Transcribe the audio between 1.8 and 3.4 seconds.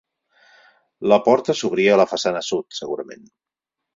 a la façana sud segurament.